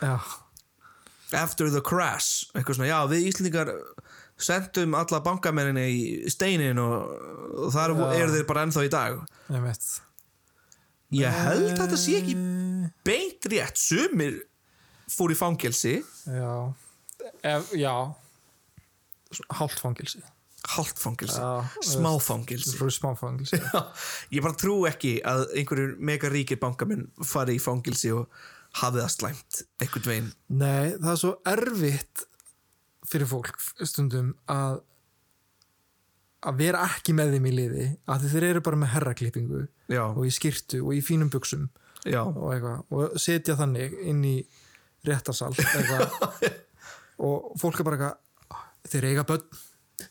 [0.00, 0.18] Já,
[1.44, 2.48] after the crash.
[2.54, 3.72] Eitthvað svona, já við Íslendingar
[4.40, 8.06] sendum alla bankamenninni í steinin og, þar Já.
[8.18, 9.22] eru þeir bara ennþá í dag.
[9.54, 9.92] Ég veit
[11.14, 12.34] ég held að þetta sé ekki
[12.84, 14.40] Eh, beint rétt, sumir
[15.08, 15.98] fór í fangelsi.
[16.26, 16.74] Já.
[17.44, 17.94] Ef, já.
[19.58, 20.22] Hálft fangilsi
[20.64, 21.40] hálft fangelsi,
[21.84, 22.72] smá fangelsi.
[22.96, 23.58] smá fangilsi
[24.32, 28.30] ég bara trú ekki að einhverjur mega ríkir bankamenn fari í fangelsi og
[28.80, 30.30] hafi það slæmt einhvern veginn.
[30.48, 32.24] Nei, það er svo erfitt
[33.14, 34.82] fyrir fólk stundum að
[36.44, 39.62] að vera ekki með þeim í liði að þeir eru bara með herraklippingu
[40.10, 41.70] og í skirtu og í fínum buksum
[42.04, 44.34] já, og, eitthvað, og setja þannig inn í
[45.08, 45.54] réttarsal
[47.28, 48.20] og fólk er bara eitthvað
[48.90, 49.60] þeir eiga börn,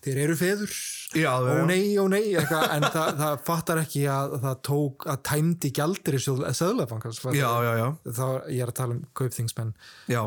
[0.03, 0.71] þeir eru feður.
[1.13, 1.65] Já, já.
[1.69, 6.17] nei, ó nei eitthvað, en það, það fattar ekki að það tók að tæmdi gjaldir
[6.17, 7.21] í söðlabankans
[8.49, 9.75] ég er að tala um kaupþingsmenn.
[10.09, 10.23] Já.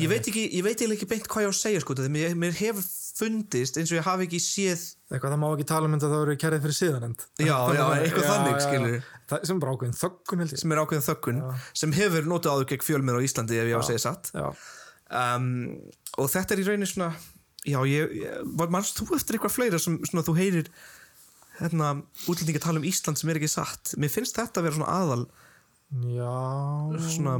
[0.00, 2.56] Ég veit ekki, ég veit ekki beint hvað ég á að segja sko, mér, mér
[2.58, 2.86] hefur
[3.20, 6.22] fundist eins og ég hafi ekki séð eitthvað það má ekki tala um þetta það
[6.24, 9.08] eru kærið fyrir síðanend Já, já, eitthvað þannig, skilur.
[9.32, 10.62] það sem bara ákveðin þöggun held ég.
[10.62, 11.42] Sem er ákveðin þökkun
[11.82, 14.32] sem hefur notið áður gegn fjölmir á Íslandi ef ég á að segja satt.
[14.32, 14.46] já,
[15.20, 15.50] um,
[16.22, 17.10] og þetta er í rauninni svona
[17.66, 20.72] já, ég, ég var mannst þú eftir eitthvað fleira sem svona þú heyrir
[21.60, 21.92] hérna,
[22.30, 23.94] útlendinga tala um Ísland sem er ekki satt?
[24.00, 25.24] Mér finnst þetta að vera svona aðal
[26.14, 26.36] já.
[27.10, 27.34] svona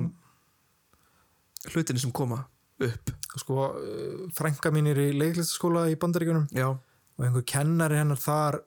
[1.68, 2.40] hlutinni sem koma
[2.81, 3.11] upp.
[3.37, 8.61] Sko, uh, frænka mín er í leiklistaskóla í bandaríkunum já, og einhver kennari hennar þar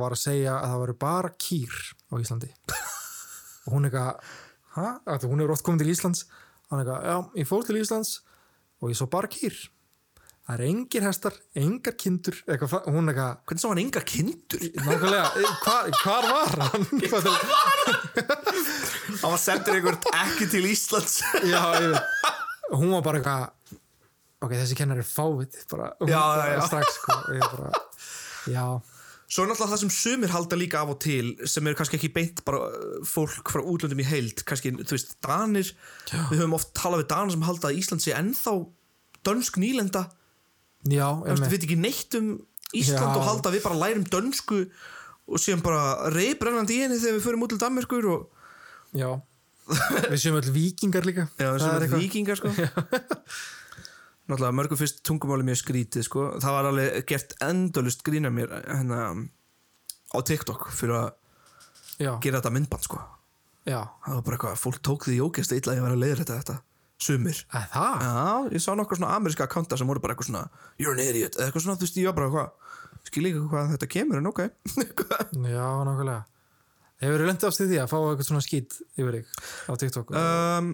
[0.00, 1.74] var að segja að það væri bara kýr
[2.10, 2.50] á Íslandi.
[3.66, 4.22] Og hún eitthvað
[4.74, 4.86] hæ?
[5.28, 6.24] Hún er oft komið til Íslands.
[6.70, 8.16] Hann eitthvað, já, ég fór til Íslands
[8.80, 9.56] og ég svo bara kýr.
[10.46, 14.62] Það er engir hestar, engar kindur eitthvað, hún eitthvað hvernig sá hann enga kindur?
[14.86, 16.86] Nákvæmlega, eh, hvar, hvar var hann?
[17.10, 18.00] Hvað er- hann?
[19.20, 21.20] Var sendur einhvern ekki til Íslands.
[21.44, 22.00] Já, ég veit.
[22.00, 22.19] og
[22.76, 23.76] hún var bara eitthvað
[24.40, 26.62] ok, þessi kennari er fávit bara, Já, já, já.
[26.68, 27.18] strax, sko,
[27.56, 27.72] bara
[28.56, 28.66] já,
[29.30, 32.08] Svo er náttúrulega það sem sumir halda líka af og til sem er kannski ekki
[32.16, 35.70] beint bara uh, fólk frá útlöndum í heild, kannski, þú veist, Danir.
[36.32, 38.56] Við höfum oft talað við Danir sem halda að Ísland sé ennþá
[39.28, 40.02] dönsk nýlenda.
[40.90, 41.46] Já, einmitt.
[41.52, 42.32] við ekki neitt um
[42.74, 44.64] Ísland og halda við bara lærum dönsku
[45.30, 48.26] og séum bara reybrennandi í henni þegar við förum út til Danmörkur og
[48.98, 49.12] Já
[49.70, 51.28] Við séum öll vikingar líka.
[51.38, 52.50] Já, er er eitthvað- vikingar sko.
[54.30, 58.98] Náttúrulega mörgum fyrst tungumáli mjög skrítið sko, það var alveg gert endalust grína mér hérna
[60.14, 63.00] á TikTok fyrir að gera þetta myndband sko.
[63.66, 63.80] Já.
[64.06, 66.56] Það var bara eitthvað, fólk tók því ógæst illa að ég var að leiða þetta,
[67.02, 67.42] sumir.
[67.50, 68.00] Æ, Það?
[68.06, 70.44] já, ég sá nokkur svona ameríska akkánta sem voru bara eitthvað svona
[70.78, 72.50] you're an idiot, eða eitthvað svona, þú veist, ég var bara eitthvað
[73.10, 74.40] skil ekki hvað þetta kemur, en ok.
[75.50, 76.24] Já, nákvæmlega
[77.00, 79.34] Hefur þið lendið ást í því að fá eitthvað svona skýt yfir þig
[79.66, 80.70] á TikTok um,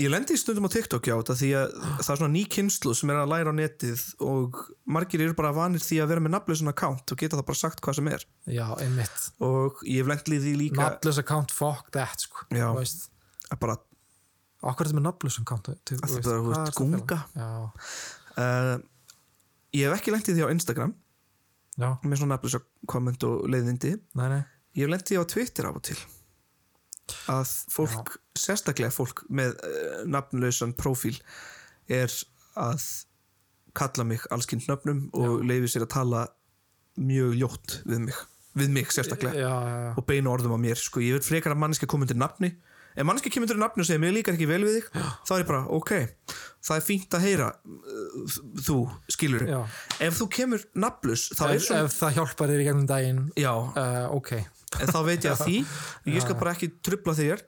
[0.00, 3.20] ég lendi stundum á TikTok já, því að það er svona ný kynslu sem er
[3.20, 7.12] að læra á netið og margir eru bara vanir því að vera með nafnlausun account
[7.12, 8.24] og geta það bara sagt hvað sem er.
[8.48, 9.26] Já, einmitt.
[9.44, 12.70] Og ég hef lendið því líka Nafnlaus account, fuck that sko Já.
[13.60, 13.76] Bara,
[14.62, 15.70] Akkur er þetta með nafnlaus account?
[15.84, 17.20] Til, Að þú þetta bara, þú hvað veist, er það að gunga.
[18.38, 18.74] uh,
[19.76, 20.96] ég hef ekki lendið því á Instagram.
[21.76, 23.96] Já, með svona nafnlausa komment og leiðindi.
[24.16, 25.98] Nei, nei Ég hef lendið á Twitter af og til.
[27.28, 31.18] Að fólk, sérstaklega fólk með uh, nafnlausan prófíl
[31.92, 32.12] er
[32.56, 32.84] að
[33.76, 36.22] kalla mig allskinn nöfnum og leiði sér að tala
[37.00, 38.18] mjög ljótt við mig,
[38.56, 39.36] við mig sérstaklega.
[39.36, 39.92] Já, já, já.
[39.96, 42.52] Og beina orðum á mér, sko, ég vil frekar að manneska koma undir nafni.
[42.92, 45.38] Ef manneska kemur undir nafni og segir mér líkar ekki vel við þig þá er
[45.40, 45.92] ég bara, ok,
[46.60, 48.34] það er fínt að heyra uh,
[48.66, 48.76] þú,
[49.16, 49.60] skilur Já.
[50.04, 54.12] ef þú kemur er ef, svo, ef það hjálpar þér í gegnum daginn já, uh,
[54.12, 54.34] Ok
[54.80, 55.58] en þá veit ég að því.
[56.14, 57.44] Ég skal bara ekki trubla þér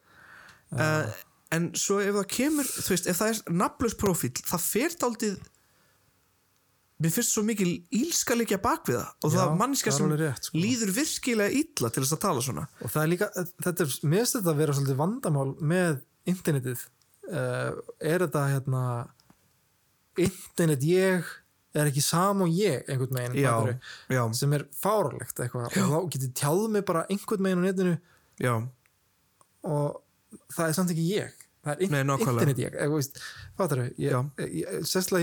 [0.76, 1.14] uh,
[1.54, 5.42] en svo ef það kemur þú veist, ef það er nafnlaus profíl það fer daldið
[7.04, 10.48] mér finnst svo mikil ílska líka bak við það og það er er sem rétt,
[10.48, 10.60] sko.
[10.62, 12.66] líður virkilega illa til þess að tala svona.
[12.80, 13.30] Og það er líka,
[13.66, 15.96] þetta er mér finnst þetta að vera svolítið vandamál með
[16.30, 16.84] internetið.
[17.24, 18.84] Uh, er þetta hérna
[20.24, 21.32] internet ég
[21.82, 23.76] er ekki sam og ég einhvern meginn Já, fattarðu,
[24.14, 25.78] já, sem er fáralegt eitthvað.
[25.82, 27.94] Og þá getið tjáð mig bara einhvern meginn á netinu
[28.42, 28.54] já,
[29.64, 30.00] og
[30.54, 31.40] það er samt ekki ég.
[31.64, 32.74] Það er in internet ég,
[33.56, 34.18] fattar þau Já.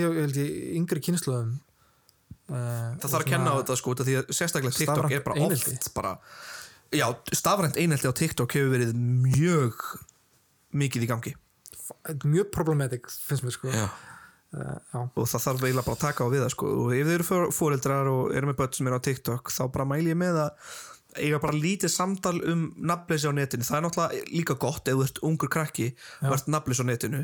[0.02, 1.52] ég, held ég, yngri kynsluðum
[2.50, 5.76] uh, það þarf að kenna á þetta sko því að sérstaklega TikTok er bara einelti.
[5.76, 6.16] oft bara
[6.92, 7.06] já,
[7.38, 9.86] stafrænt einelti á TikTok hefur verið mjög
[10.82, 11.36] mikið í gangi.
[12.26, 13.72] Mjög problematic finnst mér sko.
[13.72, 13.88] Já.
[14.58, 16.72] Uh, og það þarf eiginlega bara að taka á við það sko.
[16.84, 19.88] og ef þið eru fóreldrar og eru með börn sem eru á TikTok þá bara
[19.92, 20.72] mæli ég með að
[21.20, 23.68] eiga bara lítið samtal um nafnleysi á netinu.
[23.68, 25.90] Það er náttúrulega líka gott ef þú ert ungur krakki
[26.24, 27.24] og ert nafnleysi á netinu.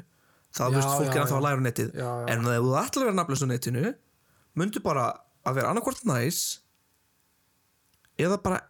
[0.58, 1.38] Þá veist fólk er að já.
[1.38, 1.94] að læra á netið.
[1.94, 2.26] Já, já.
[2.34, 3.94] en ef þú ætlar að vera nafnleysi á netinu
[4.58, 5.06] myndu bara
[5.48, 6.42] að vera annarkvort næs
[8.20, 8.64] eða bara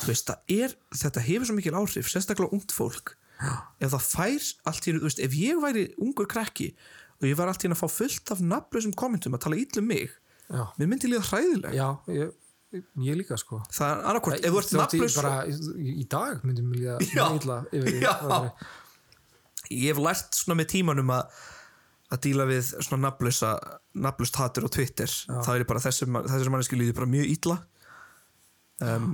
[0.00, 4.50] Þú veist, það er, þetta hefur svo mikil áhrif sérstaklega ungt fólk ef það fær
[4.70, 6.70] allt í veist, ef ég væri ungur krakki
[7.20, 9.88] og ég var allt í einu að fá fullt af nafnlausum kommentum að tala ítlum
[9.90, 11.74] mig já, mér myndi líða hræðilega.
[11.74, 12.32] Já ég,
[13.06, 13.60] ég líka sko.
[13.72, 17.58] Það er annarkvort, ef þú ert nafnlaus bara, í, í dag við líka Já, illa
[17.70, 18.14] yfir því, já.
[19.70, 21.42] ég hef lært svona með tímanum að
[22.14, 23.52] að díla við svona nafnlausa
[24.04, 25.10] nafnlaust hatur á Twitter.
[25.26, 27.56] Það er bara þessum, þessum manneski líður bara mjög illa
[28.82, 29.10] um,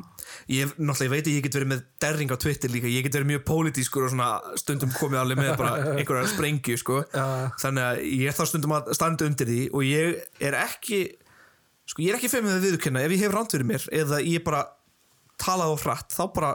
[0.49, 3.17] ég náttúrulega ég veit að ég get verið með derring á Twitter líka, ég get
[3.19, 7.03] verið mjög pólitískur og svona stundum komið alveg með bara einhverja sprengju sko.
[7.13, 7.27] Já.
[7.61, 11.01] þannig að ég er þá stundum að standa undir því og ég er ekki
[11.91, 13.05] sko ég er ekki feimið að viðurkenna.
[13.05, 14.65] Ef ég hef ránt fyrir mér eða ég bara
[15.41, 16.53] talað á hratt þá bara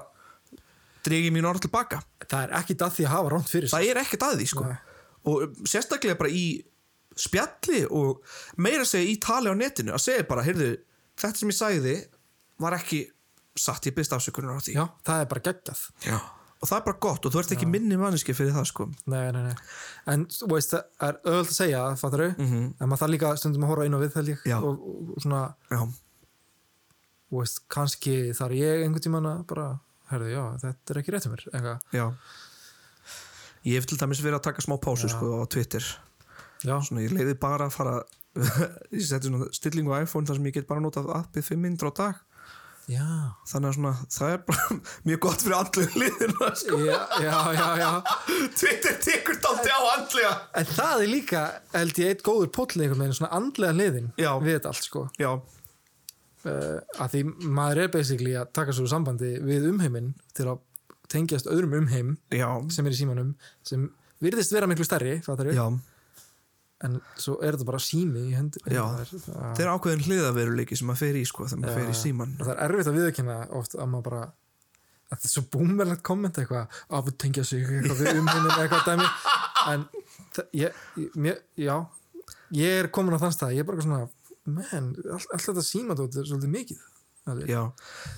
[1.05, 1.99] dregi mín orð tilbaka.
[2.25, 4.47] Það er ekki að því að hafa ránt fyrir sig það er ekkert að því
[4.53, 4.65] sko.
[4.69, 4.77] Nei.
[5.25, 6.45] og sérstaklega bara í
[7.15, 8.23] spjalli og
[8.61, 10.71] meira segja í tali á netinu að segja bara, heyrðu,
[11.21, 11.95] þetta sem ég sagði
[12.59, 13.03] var ekki
[13.55, 14.73] satt ég byrst afsökunar á því.
[14.75, 15.83] Já, það er bara geggjað.
[16.05, 16.19] Já.
[16.63, 18.85] og það er bara gott og þú ert ekki minni manneski fyrir það sko.
[19.11, 19.55] Nei, nei, nei.
[20.07, 22.63] en þú veist, það er öðvöld að segja fattar þau, Mhm.
[22.79, 24.57] en maður það líka stundum að horfa inn á við Já.
[24.63, 24.79] og,
[25.15, 25.81] og svona, Já,
[27.29, 29.67] þú veist, kannski þar ég einhvern tímann að bara,
[30.09, 32.05] herðu, já, þetta er ekki rétt um mér eitthvað, já.
[33.65, 35.81] Ég hef til dæmis verið að taka smá pásu sko á Twitter.
[36.65, 37.95] Já, svona ég leiði bara að fara
[38.95, 41.89] ég seti svona stillingu á iPhone þar sem ég get bara notað appið 5 minnur
[41.89, 42.15] á dag
[42.91, 43.07] já.
[43.49, 44.77] Þannig að svona, það er bara
[45.09, 46.79] mjög gott fyrir andlu liðina sko.
[48.59, 50.33] Twitter tekur daldi á andlega.
[50.61, 51.43] En það er líka,
[51.73, 52.51] held ég, eitt góður
[52.85, 54.31] einhvern veginn, svona andlega liðin Já.
[54.43, 55.07] við þetta allt, sko.
[56.45, 57.23] Uh, að því
[57.57, 60.59] maður er basically að taka svo sambandi við umheiminn til að
[61.09, 63.31] tengjast öðrum umheim já, sem er í símanum
[63.65, 63.87] sem
[64.21, 65.65] virðist vera miklu stærri fattar já
[66.83, 68.83] en svo er þetta bara sími í hendi Já.
[69.23, 72.51] það er, ákveðin hliðaveruleiki sem maður fer í sko þegar maður fer í síman það
[72.55, 74.33] er erfitt að viðkynna oft að maður bara að
[75.15, 76.79] þetta er svo búmerlegt komment eitthvað.
[76.89, 79.09] Að við tengja sig eitthvað við umheiminn eitthvað dæmi.
[79.69, 79.83] En
[80.57, 80.79] ég,
[81.13, 81.75] mér, já
[82.55, 84.01] ég er komin á þann stað, ég er bara svona
[84.45, 86.81] menn, all, allt þetta símadótt er svolítið mikið.
[87.25, 87.49] Alveg.
[87.49, 87.61] Já,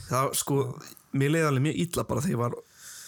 [0.10, 0.58] það sko
[1.16, 2.58] mér leiði alveg mjög illa bara þegar ég var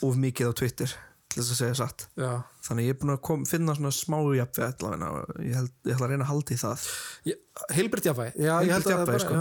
[0.08, 0.94] of mikið á Twitter
[1.30, 2.06] til þess að segja satt.
[2.18, 2.30] Já.
[2.65, 5.94] þannig ég er búin að kom, finna svona smá jafnveg allavega og ég, held, ég
[5.96, 6.86] ætla að reyna að halda í það.
[7.60, 8.48] Að það jafnvægi,
[9.12, 9.36] bara, sko.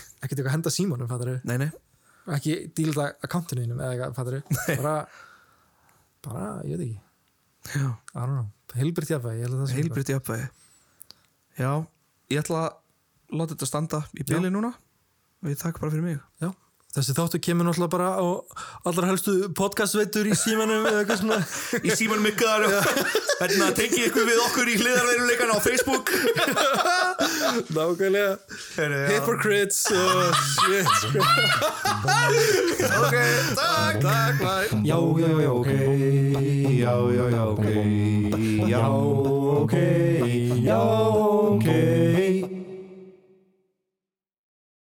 [0.22, 1.68] ekkert eitthvað að henda símanum, fattar Nei, nei,
[2.38, 4.38] ekki dílda akkantinu þínum eða fattar
[4.80, 4.96] bara,
[6.24, 7.04] bara, ég veit ekki.
[7.68, 8.48] Já, I don't know,
[9.60, 10.48] það sé heilbritt jafnvegi
[11.58, 11.72] Já,
[12.30, 14.70] ég ætla að láta þetta standa í byli núna.
[15.42, 16.20] Og ég takk bara fyrir mig.
[16.42, 16.50] Já,
[16.98, 18.26] þessi þáttu kemur náttúrulega bara á
[18.90, 21.38] allra helstu podcastveitur í símanum eða eitthvað svona.
[21.86, 22.66] Í síman mikkaðar
[23.38, 26.10] Hérna tengið ykkur við okkur í hliðarveruleikan á Facebook.
[27.76, 28.34] Nákvæmlega.
[29.12, 30.90] Hypocrites og shit.
[32.98, 33.14] Ok,
[33.56, 35.68] takk, takk, bye Já, já, já, ok.
[36.78, 37.66] Já, já, já, ok.
[38.68, 38.88] Já,
[39.62, 39.74] ok
[40.62, 40.78] Já,